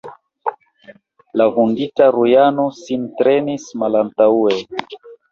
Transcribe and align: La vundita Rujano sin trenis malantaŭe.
La 1.41 1.45
vundita 1.57 2.07
Rujano 2.15 2.65
sin 2.77 3.03
trenis 3.19 3.67
malantaŭe. 3.83 4.57